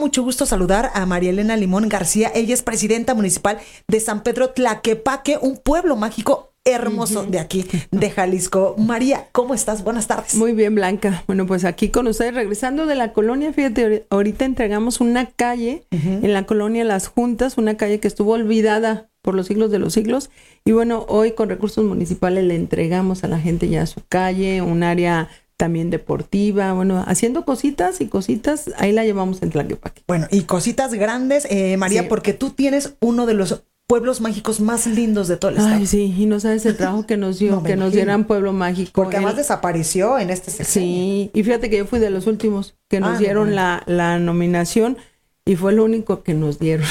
Mucho 0.00 0.22
gusto 0.22 0.46
saludar 0.46 0.90
a 0.94 1.04
María 1.04 1.28
Elena 1.28 1.58
Limón 1.58 1.86
García. 1.90 2.32
Ella 2.34 2.54
es 2.54 2.62
presidenta 2.62 3.12
municipal 3.12 3.58
de 3.86 4.00
San 4.00 4.22
Pedro 4.22 4.48
Tlaquepaque, 4.48 5.38
un 5.42 5.58
pueblo 5.58 5.94
mágico 5.94 6.54
hermoso 6.64 7.24
de 7.24 7.38
aquí, 7.38 7.66
de 7.90 8.10
Jalisco. 8.10 8.76
María, 8.78 9.28
¿cómo 9.32 9.52
estás? 9.52 9.84
Buenas 9.84 10.06
tardes. 10.06 10.36
Muy 10.36 10.54
bien, 10.54 10.74
Blanca. 10.74 11.22
Bueno, 11.26 11.46
pues 11.46 11.66
aquí 11.66 11.90
con 11.90 12.06
ustedes, 12.06 12.34
regresando 12.34 12.86
de 12.86 12.94
la 12.94 13.12
colonia, 13.12 13.52
fíjate, 13.52 14.06
ahorita 14.08 14.46
entregamos 14.46 15.02
una 15.02 15.26
calle 15.26 15.84
en 15.90 16.32
la 16.32 16.46
colonia 16.46 16.82
Las 16.84 17.06
Juntas, 17.06 17.58
una 17.58 17.76
calle 17.76 18.00
que 18.00 18.08
estuvo 18.08 18.32
olvidada 18.32 19.10
por 19.20 19.34
los 19.34 19.48
siglos 19.48 19.70
de 19.70 19.80
los 19.80 19.92
siglos. 19.92 20.30
Y 20.64 20.72
bueno, 20.72 21.04
hoy 21.08 21.32
con 21.32 21.50
recursos 21.50 21.84
municipales 21.84 22.44
le 22.44 22.54
entregamos 22.54 23.22
a 23.22 23.28
la 23.28 23.38
gente 23.38 23.68
ya 23.68 23.84
su 23.84 24.00
calle, 24.08 24.62
un 24.62 24.82
área 24.82 25.28
también 25.60 25.90
deportiva, 25.90 26.72
bueno, 26.72 27.04
haciendo 27.06 27.44
cositas 27.44 28.00
y 28.00 28.06
cositas, 28.06 28.70
ahí 28.78 28.92
la 28.92 29.04
llevamos 29.04 29.42
en 29.42 29.50
Tlaquepaque. 29.50 30.02
Bueno, 30.08 30.26
y 30.30 30.44
cositas 30.44 30.94
grandes, 30.94 31.46
eh, 31.50 31.76
María, 31.76 32.08
porque 32.08 32.32
tú 32.32 32.48
tienes 32.48 32.94
uno 33.00 33.26
de 33.26 33.34
los 33.34 33.62
pueblos 33.86 34.22
mágicos 34.22 34.60
más 34.60 34.86
lindos 34.86 35.28
de 35.28 35.36
todo 35.36 35.50
el 35.50 35.58
estado. 35.58 35.76
Ay, 35.76 35.84
sí, 35.84 36.14
y 36.16 36.24
no 36.24 36.40
sabes 36.40 36.64
el 36.64 36.78
trabajo 36.78 37.06
que 37.06 37.18
nos 37.18 37.38
dio, 37.38 37.62
que 37.62 37.76
nos 37.76 37.92
dieran 37.92 38.24
pueblo 38.24 38.54
mágico. 38.54 38.92
Porque 38.94 39.16
además 39.16 39.36
desapareció 39.36 40.18
en 40.18 40.30
este 40.30 40.50
sector. 40.50 40.66
Sí, 40.66 41.30
y 41.34 41.42
fíjate 41.42 41.68
que 41.68 41.76
yo 41.76 41.84
fui 41.84 41.98
de 41.98 42.08
los 42.08 42.26
últimos 42.26 42.74
que 42.88 43.00
nos 43.00 43.16
ah, 43.16 43.18
dieron 43.18 43.54
la, 43.54 43.82
la 43.84 44.18
nominación 44.18 44.96
y 45.44 45.56
fue 45.56 45.74
lo 45.74 45.84
único 45.84 46.22
que 46.22 46.32
nos 46.32 46.58
dieron, 46.58 46.86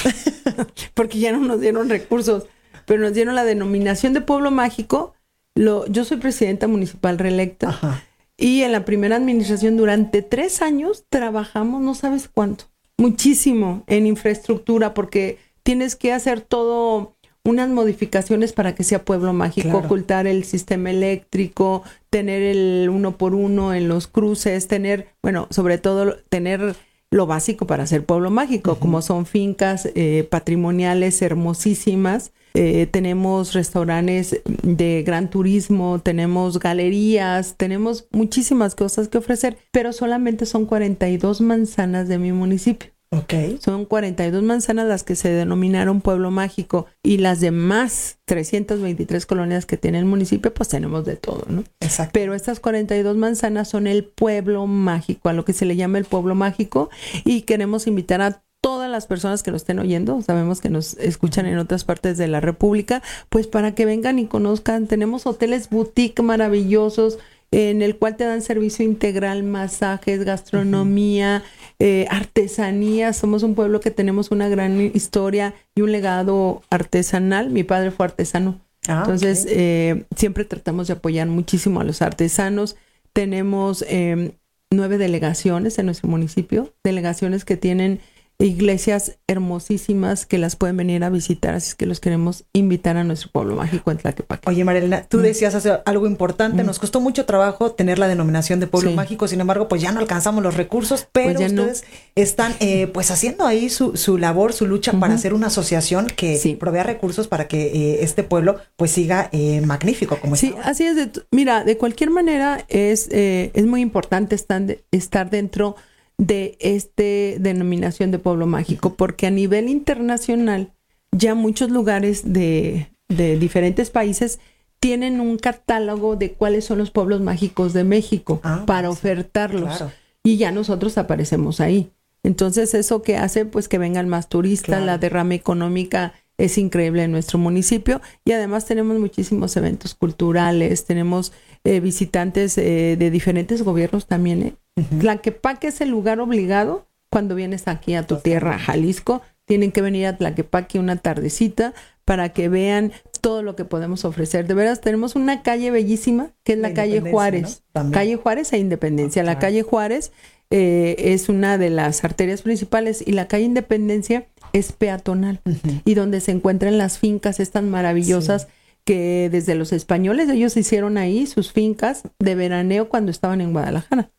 porque 0.93 1.17
ya 1.17 1.31
no 1.31 1.39
nos 1.39 1.59
dieron 1.59 1.89
recursos, 1.89 2.45
pero 2.85 3.01
nos 3.01 3.15
dieron 3.15 3.33
la 3.33 3.45
denominación 3.45 4.13
de 4.13 4.21
pueblo 4.21 4.51
mágico. 4.51 5.15
Lo, 5.55 5.87
yo 5.87 6.05
soy 6.05 6.17
presidenta 6.17 6.67
municipal 6.67 7.17
reelecta 7.17 8.05
y 8.39 8.63
en 8.63 8.71
la 8.71 8.85
primera 8.85 9.17
administración 9.17 9.77
durante 9.77 10.21
tres 10.21 10.61
años 10.61 11.05
trabajamos, 11.09 11.81
no 11.81 11.93
sabes 11.93 12.29
cuánto, 12.33 12.65
muchísimo 12.97 13.83
en 13.87 14.07
infraestructura, 14.07 14.93
porque 14.93 15.37
tienes 15.63 15.95
que 15.95 16.13
hacer 16.13 16.41
todo 16.41 17.15
unas 17.43 17.69
modificaciones 17.69 18.53
para 18.53 18.75
que 18.75 18.83
sea 18.83 19.03
pueblo 19.03 19.33
mágico, 19.33 19.77
ocultar 19.77 20.27
el 20.27 20.43
sistema 20.43 20.91
eléctrico, 20.91 21.83
tener 22.09 22.41
el 22.41 22.89
uno 22.89 23.17
por 23.17 23.33
uno 23.33 23.73
en 23.73 23.87
los 23.87 24.07
cruces, 24.07 24.67
tener, 24.67 25.07
bueno, 25.21 25.47
sobre 25.49 25.77
todo 25.77 26.17
tener 26.29 26.75
lo 27.11 27.25
básico 27.25 27.65
para 27.65 27.87
ser 27.87 28.05
pueblo 28.05 28.29
mágico, 28.29 28.75
como 28.75 29.01
son 29.01 29.25
fincas 29.25 29.89
eh, 29.95 30.27
patrimoniales 30.29 31.21
hermosísimas, 31.21 32.31
eh, 32.53 32.87
tenemos 32.87 33.53
restaurantes 33.53 34.41
de 34.63 35.03
gran 35.05 35.29
turismo, 35.29 35.99
tenemos 35.99 36.59
galerías, 36.59 37.55
tenemos 37.57 38.07
muchísimas 38.11 38.75
cosas 38.75 39.07
que 39.07 39.17
ofrecer, 39.17 39.57
pero 39.71 39.93
solamente 39.93 40.45
son 40.45 40.65
42 40.65 41.41
manzanas 41.41 42.07
de 42.07 42.17
mi 42.17 42.31
municipio. 42.31 42.91
Okay. 43.11 43.57
Son 43.59 43.85
42 43.85 44.43
manzanas 44.43 44.87
las 44.87 45.03
que 45.03 45.15
se 45.15 45.29
denominaron 45.29 45.99
pueblo 46.01 46.29
mágico 46.29 46.85
y 47.01 47.17
las 47.17 47.39
demás 47.39 48.19
323 48.25 49.25
colonias 49.25 49.65
que 49.65 49.77
tiene 49.77 49.97
el 49.97 50.05
municipio, 50.05 50.53
pues 50.53 50.69
tenemos 50.69 51.05
de 51.05 51.15
todo, 51.15 51.43
¿no? 51.49 51.63
Exacto. 51.79 52.11
Pero 52.13 52.35
estas 52.35 52.59
42 52.59 53.17
manzanas 53.17 53.67
son 53.67 53.87
el 53.87 54.03
pueblo 54.03 54.67
mágico, 54.67 55.29
a 55.29 55.33
lo 55.33 55.43
que 55.43 55.53
se 55.53 55.65
le 55.65 55.75
llama 55.75 55.97
el 55.97 56.05
pueblo 56.05 56.35
mágico 56.35 56.91
y 57.25 57.41
queremos 57.41 57.87
invitar 57.87 58.21
a 58.21 58.43
todas 58.61 58.91
las 58.91 59.07
personas 59.07 59.41
que 59.41 59.51
nos 59.51 59.61
estén 59.61 59.79
oyendo, 59.79 60.21
sabemos 60.21 60.61
que 60.61 60.69
nos 60.69 60.95
escuchan 60.97 61.45
en 61.45 61.57
otras 61.57 61.85
partes 61.85 62.17
de 62.17 62.27
la 62.27 62.41
República, 62.41 63.01
pues 63.29 63.47
para 63.47 63.73
que 63.73 63.85
vengan 63.85 64.19
y 64.19 64.27
conozcan, 64.27 64.87
tenemos 64.87 65.25
hoteles 65.25 65.69
boutique 65.69 66.21
maravillosos, 66.21 67.19
en 67.51 67.81
el 67.81 67.97
cual 67.97 68.15
te 68.15 68.25
dan 68.25 68.41
servicio 68.41 68.85
integral, 68.85 69.43
masajes, 69.43 70.23
gastronomía, 70.23 71.43
eh, 71.79 72.05
artesanía. 72.09 73.13
Somos 73.13 73.43
un 73.43 73.55
pueblo 73.55 73.79
que 73.79 73.91
tenemos 73.91 74.31
una 74.31 74.49
gran 74.49 74.79
historia 74.79 75.55
y 75.75 75.81
un 75.81 75.91
legado 75.91 76.61
artesanal. 76.69 77.49
Mi 77.49 77.63
padre 77.63 77.91
fue 77.91 78.05
artesano. 78.05 78.59
Ah, 78.87 78.99
Entonces, 78.99 79.45
eh, 79.49 80.05
siempre 80.15 80.45
tratamos 80.45 80.87
de 80.87 80.93
apoyar 80.93 81.27
muchísimo 81.27 81.81
a 81.81 81.83
los 81.83 82.01
artesanos. 82.01 82.75
Tenemos 83.13 83.83
eh, 83.87 84.33
nueve 84.71 84.97
delegaciones 84.97 85.79
en 85.79 85.87
nuestro 85.87 86.07
municipio, 86.09 86.73
delegaciones 86.83 87.45
que 87.45 87.57
tienen 87.57 87.99
iglesias 88.45 89.17
hermosísimas 89.27 90.25
que 90.25 90.37
las 90.37 90.55
pueden 90.55 90.77
venir 90.77 91.03
a 91.03 91.09
visitar, 91.09 91.55
así 91.55 91.69
es 91.69 91.75
que 91.75 91.85
los 91.85 91.99
queremos 91.99 92.45
invitar 92.53 92.95
a 92.95 93.03
nuestro 93.03 93.29
pueblo 93.31 93.55
mágico 93.55 93.91
en 93.91 93.97
Tlaquepaque. 93.97 94.49
Oye, 94.49 94.63
Marilena, 94.63 95.03
tú 95.03 95.19
decías 95.19 95.55
hace 95.55 95.77
algo 95.85 96.07
importante, 96.07 96.63
mm. 96.63 96.65
nos 96.65 96.79
costó 96.79 97.01
mucho 97.01 97.25
trabajo 97.25 97.71
tener 97.71 97.99
la 97.99 98.07
denominación 98.07 98.61
de 98.61 98.67
pueblo 98.67 98.91
mágico, 98.91 99.27
sin 99.27 99.41
embargo, 99.41 99.67
pues 99.67 99.81
ya 99.81 99.91
no 99.91 99.99
alcanzamos 99.99 100.41
los 100.41 100.55
recursos, 100.55 101.05
pero 101.11 101.33
pues 101.33 101.51
ustedes 101.51 101.83
están 102.15 102.55
eh, 102.61 102.87
pues 102.87 103.11
haciendo 103.11 103.45
ahí 103.45 103.69
su, 103.69 103.97
su, 103.97 104.17
labor, 104.17 104.53
su 104.53 104.65
lucha 104.65 104.93
para 104.93 105.15
hacer 105.15 105.33
una 105.33 105.47
asociación 105.47 106.07
que 106.07 106.57
provea 106.57 106.83
recursos 106.83 107.27
para 107.27 107.49
que 107.49 107.67
eh, 107.67 108.03
este 108.03 108.23
pueblo 108.23 108.59
pues 108.77 108.91
siga 108.91 109.27
eh, 109.33 109.59
magnífico 109.61 110.17
como 110.17 110.37
Sí, 110.37 110.55
así 110.63 110.85
es. 110.85 111.09
mira, 111.31 111.65
de 111.65 111.77
cualquier 111.77 112.09
manera 112.09 112.63
es, 112.69 113.09
es 113.11 113.65
muy 113.65 113.81
importante 113.81 114.35
estar, 114.35 114.77
estar 114.91 115.29
dentro 115.29 115.75
de 116.19 116.57
este 116.59 117.37
denominación 117.39 118.11
de 118.11 118.19
pueblo 118.19 118.45
mágico, 118.45 118.93
porque 118.93 119.25
a 119.25 119.31
nivel 119.31 119.69
internacional 119.69 120.73
ya 121.11 121.33
muchos 121.33 121.71
lugares 121.71 122.33
de, 122.33 122.91
diferentes 123.07 123.89
países 123.89 124.39
tienen 124.79 125.19
un 125.19 125.37
catálogo 125.37 126.15
de 126.15 126.33
cuáles 126.33 126.65
son 126.65 126.77
los 126.77 126.91
pueblos 126.91 127.21
mágicos 127.21 127.73
de 127.73 127.83
México 127.83 128.39
ah, 128.43 128.63
para 128.67 128.89
ofertarlos. 128.89 129.83
Y 130.23 130.37
ya 130.37 130.51
nosotros 130.51 130.97
aparecemos 130.97 131.59
ahí. 131.59 131.89
Entonces, 132.21 132.73
eso 132.73 133.01
que 133.01 133.17
hace, 133.17 133.45
pues 133.45 133.67
que 133.67 133.77
vengan 133.77 134.09
más 134.09 134.27
turistas, 134.29 134.83
la 134.83 134.97
derrama 134.97 135.35
económica 135.35 136.13
es 136.37 136.57
increíble 136.57 137.03
en 137.03 137.11
nuestro 137.11 137.37
municipio 137.37 138.01
y 138.23 138.31
además 138.31 138.65
tenemos 138.65 138.97
muchísimos 138.97 139.55
eventos 139.57 139.93
culturales, 139.93 140.85
tenemos 140.85 141.33
eh, 141.65 141.79
visitantes 141.81 142.57
eh, 142.57 142.95
de 142.97 143.11
diferentes 143.11 143.61
gobiernos 143.61 144.07
también. 144.07 144.43
¿eh? 144.43 144.53
Tlaquepaque 144.99 145.67
es 145.67 145.81
el 145.81 145.89
lugar 145.89 146.19
obligado 146.19 146.87
cuando 147.09 147.35
vienes 147.35 147.67
aquí 147.67 147.95
a 147.95 148.05
tu 148.05 148.17
tierra, 148.17 148.59
Jalisco. 148.59 149.21
Tienen 149.45 149.71
que 149.71 149.81
venir 149.81 150.05
a 150.05 150.17
Tlaquepaque 150.17 150.79
una 150.79 150.95
tardecita 150.97 151.73
para 152.05 152.29
que 152.29 152.49
vean 152.49 152.91
todo 153.21 153.43
lo 153.43 153.55
que 153.55 153.65
podemos 153.65 154.05
ofrecer. 154.05 154.47
De 154.47 154.53
veras, 154.53 154.81
tenemos 154.81 155.15
una 155.15 155.41
calle 155.43 155.71
bellísima 155.71 156.31
que 156.43 156.53
es 156.53 156.59
la, 156.59 156.73
calle 156.73 157.01
Juárez. 157.01 157.63
Calle 157.91 158.15
Juárez 158.15 158.53
e 158.53 158.57
Independencia. 158.57 159.23
la 159.23 159.39
calle 159.39 159.63
Juárez 159.63 160.11
es 160.49 161.29
una 161.29 161.57
de 161.57 161.69
las 161.69 162.03
arterias 162.03 162.41
principales 162.41 163.03
y 163.05 163.11
la 163.11 163.27
calle 163.27 163.43
Independencia 163.43 164.27
es 164.53 164.71
peatonal 164.71 165.41
y 165.85 165.93
donde 165.93 166.21
se 166.21 166.31
encuentran 166.31 166.77
las 166.77 166.97
fincas 166.97 167.39
estas 167.39 167.63
maravillosas 167.63 168.47
que 168.83 169.29
desde 169.31 169.55
los 169.55 169.71
españoles 169.71 170.29
ellos 170.29 170.57
hicieron 170.57 170.97
ahí 170.97 171.27
sus 171.27 171.51
fincas 171.51 172.03
de 172.19 172.35
veraneo 172.35 172.89
cuando 172.89 173.11
estaban 173.11 173.41
en 173.41 173.53
Guadalajara. 173.53 174.09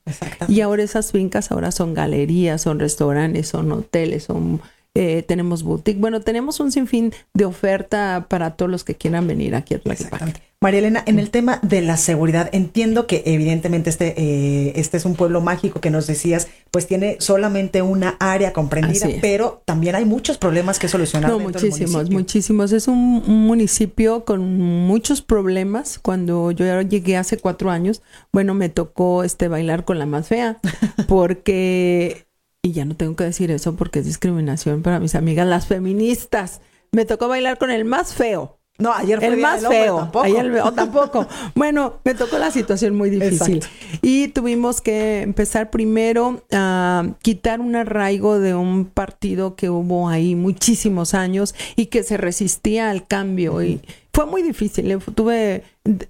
Y 0.48 0.60
ahora 0.60 0.82
esas 0.82 1.12
fincas 1.12 1.50
ahora 1.50 1.72
son 1.72 1.94
galerías, 1.94 2.62
son 2.62 2.78
restaurantes, 2.78 3.48
son 3.48 3.72
hoteles, 3.72 4.24
son 4.24 4.60
eh, 4.94 5.22
tenemos 5.22 5.62
boutique. 5.62 6.00
Bueno, 6.00 6.20
tenemos 6.20 6.58
un 6.60 6.72
sinfín 6.72 7.12
de 7.32 7.44
oferta 7.44 8.26
para 8.28 8.56
todos 8.56 8.70
los 8.70 8.82
que 8.84 8.96
quieran 8.96 9.26
venir 9.26 9.54
aquí 9.54 9.74
a 9.74 9.78
Tlaquepaque. 9.80 10.50
María 10.62 10.80
Elena, 10.80 11.02
en 11.06 11.18
el 11.18 11.30
tema 11.30 11.58
de 11.62 11.80
la 11.80 11.96
seguridad, 11.96 12.50
entiendo 12.52 13.06
que 13.06 13.22
evidentemente 13.24 13.88
este, 13.88 14.14
eh, 14.20 14.72
este 14.76 14.98
es 14.98 15.06
un 15.06 15.14
pueblo 15.14 15.40
mágico 15.40 15.80
que 15.80 15.88
nos 15.88 16.06
decías, 16.06 16.48
pues 16.70 16.86
tiene 16.86 17.16
solamente 17.18 17.80
una 17.80 18.16
área 18.20 18.52
comprendida, 18.52 19.08
pero 19.22 19.62
también 19.64 19.94
hay 19.94 20.04
muchos 20.04 20.36
problemas 20.36 20.78
que 20.78 20.88
solucionar. 20.88 21.30
No, 21.30 21.38
muchísimos, 21.38 22.10
muchísimos. 22.10 22.72
Es 22.72 22.88
un, 22.88 23.22
municipio 23.46 24.26
con 24.26 24.58
muchos 24.86 25.22
problemas. 25.22 25.98
Cuando 25.98 26.50
yo 26.50 26.82
llegué 26.82 27.16
hace 27.16 27.38
cuatro 27.38 27.70
años, 27.70 28.02
bueno, 28.30 28.52
me 28.52 28.68
tocó 28.68 29.24
este 29.24 29.48
bailar 29.48 29.86
con 29.86 29.98
la 29.98 30.04
más 30.04 30.28
fea, 30.28 30.58
porque 31.08 32.26
y 32.62 32.72
ya 32.72 32.84
no 32.84 32.94
tengo 32.96 33.16
que 33.16 33.24
decir 33.24 33.50
eso 33.50 33.74
porque 33.76 34.00
es 34.00 34.06
discriminación 34.06 34.82
para 34.82 35.00
mis 35.00 35.14
amigas 35.14 35.46
las 35.46 35.66
feministas. 35.66 36.60
Me 36.92 37.04
tocó 37.04 37.28
bailar 37.28 37.58
con 37.58 37.70
el 37.70 37.84
más 37.84 38.14
feo. 38.14 38.58
No, 38.78 38.94
ayer 38.94 39.18
fue 39.18 39.28
el 39.28 39.36
más 39.36 39.66
feo. 39.66 39.98
Tampoco. 39.98 40.24
Ayer 40.24 40.46
el, 40.46 40.74
tampoco. 40.74 41.26
bueno, 41.54 42.00
me 42.02 42.14
tocó 42.14 42.38
la 42.38 42.50
situación 42.50 42.96
muy 42.96 43.10
difícil. 43.10 43.62
Y 44.00 44.28
tuvimos 44.28 44.80
que 44.80 45.20
empezar 45.20 45.70
primero 45.70 46.42
a 46.50 47.06
quitar 47.20 47.60
un 47.60 47.76
arraigo 47.76 48.40
de 48.40 48.54
un 48.54 48.86
partido 48.86 49.54
que 49.54 49.68
hubo 49.68 50.08
ahí 50.08 50.34
muchísimos 50.34 51.12
años 51.12 51.54
y 51.76 51.86
que 51.86 52.02
se 52.02 52.16
resistía 52.16 52.90
al 52.90 53.06
cambio. 53.06 53.62
Y 53.62 53.82
fue 54.14 54.24
muy 54.24 54.42
difícil. 54.42 54.98
Tuve 55.14 55.62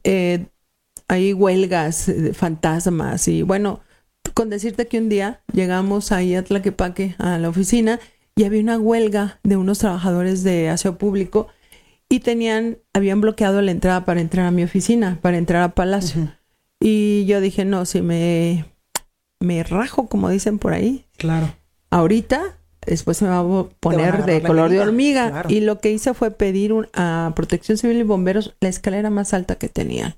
eh, 0.05 0.47
ahí 1.08 1.32
huelgas, 1.32 2.11
fantasmas 2.35 3.26
y 3.26 3.43
bueno, 3.43 3.81
con 4.35 4.51
decirte 4.51 4.87
que 4.87 4.99
un 4.99 5.09
día 5.09 5.43
llegamos 5.53 6.13
ahí 6.13 6.35
a 6.35 6.43
Tlaquepaque, 6.43 7.15
a 7.19 7.39
la 7.39 7.49
oficina, 7.49 8.01
y 8.37 8.45
había 8.45 8.63
una 8.63 8.79
huelga 8.79 9.39
de 9.43 9.57
unos 9.57 9.81
trabajadores 9.81 10.43
de 10.43 10.69
aseo 10.69 10.97
público 10.97 11.49
y 12.09 12.21
tenían, 12.21 12.79
habían 12.95 13.21
bloqueado 13.21 13.61
la 13.63 13.71
entrada 13.71 14.05
para 14.05 14.21
entrar 14.21 14.47
a 14.47 14.51
mi 14.51 14.65
oficina, 14.65 15.19
para 15.21 15.39
entrar 15.39 15.63
a 15.63 15.75
Palacio. 15.75 16.35
Y 16.81 17.27
yo 17.27 17.41
dije, 17.41 17.65
no, 17.65 17.85
si 17.85 18.01
me, 18.01 18.65
me 19.41 19.63
rajo, 19.63 20.09
como 20.09 20.31
dicen 20.31 20.59
por 20.59 20.73
ahí. 20.73 21.05
Claro. 21.19 21.55
Ahorita, 21.91 22.59
después 22.87 23.19
se 23.19 23.27
me 23.27 23.31
va 23.31 23.41
a 23.41 23.69
poner 23.79 24.25
de 24.25 24.43
color 24.43 24.71
de 24.71 24.81
hormiga. 24.81 25.45
Y 25.49 25.61
lo 25.61 25.79
que 25.79 25.93
hice 25.93 26.15
fue 26.15 26.31
pedir 26.31 26.73
a 26.95 27.33
Protección 27.37 27.77
Civil 27.77 27.99
y 27.99 28.03
Bomberos 28.05 28.57
la 28.61 28.69
escalera 28.69 29.11
más 29.11 29.35
alta 29.35 29.57
que 29.57 29.69
tenían. 29.69 30.15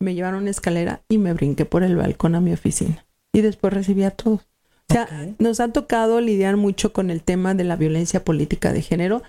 Me 0.00 0.14
llevaron 0.14 0.42
una 0.42 0.50
escalera 0.50 1.02
y 1.08 1.18
me 1.18 1.32
brinqué 1.32 1.64
por 1.64 1.82
el 1.82 1.96
balcón 1.96 2.34
a 2.34 2.40
mi 2.40 2.52
oficina. 2.52 3.03
Y 3.34 3.42
después 3.42 3.74
recibí 3.74 4.04
a 4.04 4.10
todos. 4.10 4.40
O 4.88 4.92
sea, 4.92 5.08
nos 5.38 5.60
ha 5.60 5.68
tocado 5.68 6.20
lidiar 6.20 6.56
mucho 6.56 6.92
con 6.92 7.10
el 7.10 7.22
tema 7.22 7.54
de 7.54 7.64
la 7.64 7.76
violencia 7.76 8.24
política 8.24 8.72
de 8.72 8.80
género 8.80 9.22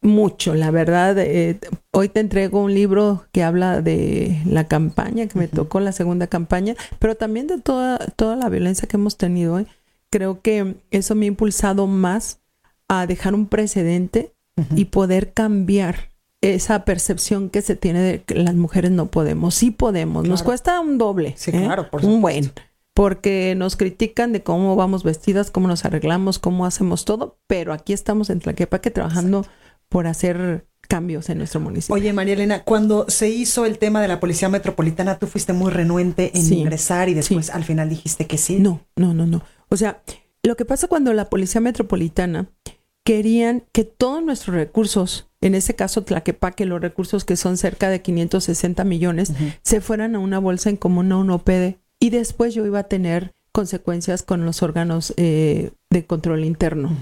mucho, 0.00 0.54
la 0.54 0.70
verdad. 0.70 1.18
Eh, 1.18 1.58
hoy 1.90 2.08
te 2.08 2.20
entrego 2.20 2.62
un 2.62 2.74
libro 2.74 3.26
que 3.32 3.42
habla 3.42 3.82
de 3.82 4.40
la 4.46 4.64
campaña, 4.64 5.26
que 5.26 5.38
me 5.38 5.48
tocó 5.48 5.80
la 5.80 5.92
segunda 5.92 6.26
campaña, 6.26 6.74
pero 6.98 7.16
también 7.16 7.46
de 7.46 7.60
toda, 7.60 7.98
toda 7.98 8.36
la 8.36 8.48
violencia 8.48 8.88
que 8.88 8.96
hemos 8.96 9.16
tenido 9.16 9.54
hoy. 9.54 9.66
Creo 10.10 10.40
que 10.40 10.76
eso 10.90 11.14
me 11.14 11.26
ha 11.26 11.28
impulsado 11.28 11.86
más 11.86 12.38
a 12.88 13.06
dejar 13.06 13.34
un 13.34 13.46
precedente 13.46 14.32
y 14.74 14.86
poder 14.86 15.32
cambiar 15.32 16.10
esa 16.40 16.84
percepción 16.84 17.48
que 17.48 17.62
se 17.62 17.76
tiene 17.76 18.00
de 18.00 18.22
que 18.22 18.34
las 18.34 18.54
mujeres 18.54 18.90
no 18.90 19.06
podemos. 19.06 19.54
Sí 19.54 19.70
podemos. 19.70 20.26
Nos 20.26 20.42
cuesta 20.42 20.80
un 20.80 20.98
doble. 20.98 21.34
Sí, 21.36 21.50
¿eh? 21.52 21.62
claro, 21.64 21.90
por 21.90 22.04
Un 22.04 22.20
buen 22.20 22.50
porque 22.98 23.54
nos 23.56 23.76
critican 23.76 24.32
de 24.32 24.42
cómo 24.42 24.74
vamos 24.74 25.04
vestidas, 25.04 25.52
cómo 25.52 25.68
nos 25.68 25.84
arreglamos, 25.84 26.40
cómo 26.40 26.66
hacemos 26.66 27.04
todo, 27.04 27.38
pero 27.46 27.72
aquí 27.72 27.92
estamos 27.92 28.28
en 28.28 28.40
Tlaquepaque 28.40 28.90
trabajando 28.90 29.46
por 29.88 30.08
hacer 30.08 30.66
cambios 30.80 31.28
en 31.28 31.38
nuestro 31.38 31.60
municipio. 31.60 31.94
Oye, 31.94 32.12
María 32.12 32.34
Elena, 32.34 32.64
cuando 32.64 33.04
se 33.08 33.28
hizo 33.28 33.66
el 33.66 33.78
tema 33.78 34.02
de 34.02 34.08
la 34.08 34.18
Policía 34.18 34.48
Metropolitana, 34.48 35.16
tú 35.16 35.28
fuiste 35.28 35.52
muy 35.52 35.70
renuente 35.70 36.32
en 36.36 36.52
ingresar 36.52 37.08
y 37.08 37.14
después 37.14 37.50
al 37.50 37.62
final 37.62 37.88
dijiste 37.88 38.26
que 38.26 38.36
sí. 38.36 38.58
No, 38.58 38.80
no, 38.96 39.14
no, 39.14 39.26
no. 39.26 39.44
O 39.68 39.76
sea, 39.76 40.02
lo 40.42 40.56
que 40.56 40.64
pasa 40.64 40.88
cuando 40.88 41.12
la 41.12 41.30
Policía 41.30 41.60
Metropolitana 41.60 42.50
querían 43.04 43.62
que 43.70 43.84
todos 43.84 44.24
nuestros 44.24 44.56
recursos, 44.56 45.30
en 45.40 45.54
ese 45.54 45.76
caso 45.76 46.02
Tlaquepaque, 46.02 46.66
los 46.66 46.80
recursos 46.80 47.24
que 47.24 47.36
son 47.36 47.58
cerca 47.58 47.90
de 47.90 48.02
560 48.02 48.82
millones, 48.82 49.32
se 49.62 49.80
fueran 49.80 50.16
a 50.16 50.18
una 50.18 50.40
bolsa 50.40 50.68
en 50.68 50.76
común, 50.76 51.12
a 51.12 51.18
un 51.18 51.30
OPD. 51.30 51.76
Y 52.00 52.10
después 52.10 52.54
yo 52.54 52.64
iba 52.64 52.80
a 52.80 52.88
tener 52.88 53.32
consecuencias 53.52 54.22
con 54.22 54.44
los 54.44 54.62
órganos 54.62 55.14
eh, 55.16 55.72
de 55.90 56.06
control 56.06 56.44
interno. 56.44 56.96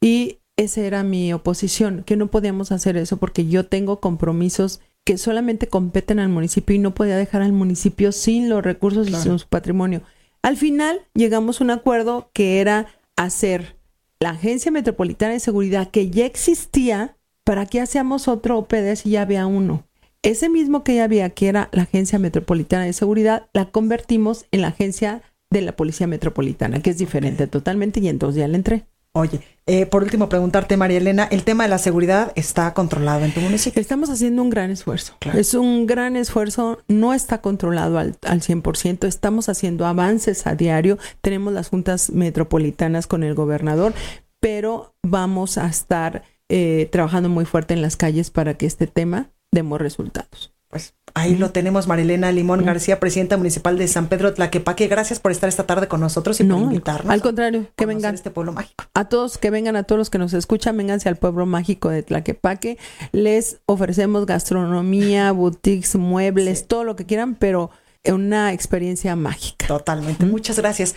Y 0.00 0.38
esa 0.56 0.80
era 0.80 1.02
mi 1.02 1.32
oposición, 1.32 2.02
que 2.04 2.16
no 2.16 2.28
podíamos 2.28 2.72
hacer 2.72 2.96
eso 2.96 3.16
porque 3.16 3.46
yo 3.46 3.66
tengo 3.66 4.00
compromisos 4.00 4.80
que 5.04 5.18
solamente 5.18 5.68
competen 5.68 6.18
al 6.18 6.28
municipio 6.28 6.76
y 6.76 6.78
no 6.78 6.94
podía 6.94 7.16
dejar 7.16 7.42
al 7.42 7.52
municipio 7.52 8.12
sin 8.12 8.48
los 8.48 8.62
recursos 8.62 9.08
y 9.08 9.14
sin 9.14 9.38
su 9.38 9.46
patrimonio. 9.46 10.02
Al 10.42 10.56
final 10.56 11.00
llegamos 11.14 11.60
a 11.60 11.64
un 11.64 11.70
acuerdo 11.70 12.30
que 12.32 12.60
era 12.60 12.86
hacer 13.16 13.76
la 14.20 14.30
Agencia 14.30 14.70
Metropolitana 14.70 15.32
de 15.32 15.40
Seguridad 15.40 15.90
que 15.90 16.10
ya 16.10 16.26
existía, 16.26 17.16
¿para 17.44 17.66
que 17.66 17.80
hacíamos 17.80 18.28
otro 18.28 18.58
OPD 18.58 18.96
si 18.96 19.10
ya 19.10 19.22
había 19.22 19.46
uno? 19.46 19.84
Ese 20.22 20.48
mismo 20.48 20.82
que 20.82 20.96
ya 20.96 21.04
había, 21.04 21.30
que 21.30 21.48
era 21.48 21.68
la 21.72 21.82
Agencia 21.82 22.18
Metropolitana 22.18 22.84
de 22.84 22.92
Seguridad, 22.92 23.48
la 23.52 23.66
convertimos 23.66 24.46
en 24.50 24.62
la 24.62 24.68
Agencia 24.68 25.22
de 25.50 25.62
la 25.62 25.72
Policía 25.72 26.06
Metropolitana, 26.06 26.82
que 26.82 26.90
es 26.90 26.98
diferente 26.98 27.46
totalmente, 27.46 28.00
y 28.00 28.08
entonces 28.08 28.40
ya 28.40 28.48
le 28.48 28.56
entré. 28.56 28.86
Oye, 29.12 29.40
eh, 29.66 29.86
por 29.86 30.02
último, 30.02 30.28
preguntarte, 30.28 30.76
María 30.76 30.98
Elena, 30.98 31.24
¿el 31.30 31.44
tema 31.44 31.64
de 31.64 31.70
la 31.70 31.78
seguridad 31.78 32.32
está 32.34 32.74
controlado 32.74 33.24
en 33.24 33.32
tu 33.32 33.40
municipio? 33.40 33.80
Estamos 33.80 34.10
haciendo 34.10 34.42
un 34.42 34.50
gran 34.50 34.70
esfuerzo. 34.70 35.14
Es 35.34 35.54
un 35.54 35.86
gran 35.86 36.16
esfuerzo, 36.16 36.78
no 36.88 37.14
está 37.14 37.40
controlado 37.40 37.98
al, 37.98 38.16
al 38.22 38.42
100%, 38.42 39.06
estamos 39.06 39.48
haciendo 39.48 39.86
avances 39.86 40.46
a 40.46 40.54
diario, 40.54 40.98
tenemos 41.20 41.52
las 41.52 41.68
juntas 41.68 42.10
metropolitanas 42.10 43.06
con 43.06 43.22
el 43.22 43.34
gobernador, 43.34 43.94
pero 44.40 44.94
vamos 45.02 45.58
a 45.58 45.66
estar 45.68 46.22
eh, 46.48 46.88
trabajando 46.90 47.28
muy 47.28 47.44
fuerte 47.44 47.74
en 47.74 47.82
las 47.82 47.96
calles 47.96 48.30
para 48.30 48.54
que 48.54 48.66
este 48.66 48.86
tema 48.86 49.30
demos 49.52 49.80
resultados. 49.80 50.52
Pues 50.68 50.94
Ahí 51.14 51.34
lo 51.34 51.50
tenemos, 51.50 51.88
Marilena 51.88 52.30
Limón 52.30 52.64
García, 52.64 53.00
presidenta 53.00 53.36
municipal 53.36 53.78
de 53.78 53.88
San 53.88 54.08
Pedro 54.08 54.34
Tlaquepaque. 54.34 54.86
Gracias 54.86 55.18
por 55.18 55.32
estar 55.32 55.48
esta 55.48 55.66
tarde 55.66 55.88
con 55.88 56.00
nosotros 56.00 56.38
y 56.40 56.44
por 56.44 56.58
invitarnos. 56.58 57.12
Al 57.12 57.22
contrario, 57.22 57.66
que 57.74 57.86
vengan. 57.86 58.14
este 58.14 58.30
pueblo 58.30 58.52
mágico. 58.52 58.84
A 58.94 59.08
todos, 59.08 59.38
que 59.38 59.50
vengan, 59.50 59.74
a 59.76 59.82
todos 59.82 59.98
los 59.98 60.10
que 60.10 60.18
nos 60.18 60.34
escuchan, 60.34 60.76
vénganse 60.76 61.08
al 61.08 61.16
pueblo 61.16 61.46
mágico 61.46 61.88
de 61.88 62.02
Tlaquepaque. 62.02 62.78
Les 63.12 63.60
ofrecemos 63.66 64.26
gastronomía, 64.26 65.32
boutiques, 65.32 65.96
muebles, 65.96 66.68
todo 66.68 66.84
lo 66.84 66.94
que 66.94 67.06
quieran, 67.06 67.34
pero 67.34 67.70
una 68.04 68.52
experiencia 68.52 69.16
mágica. 69.16 69.66
Totalmente. 69.66 70.24
Muchas 70.26 70.58
gracias. 70.58 70.96